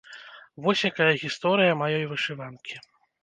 [0.67, 2.81] Вось якая гісторыя маёй вышыванкі!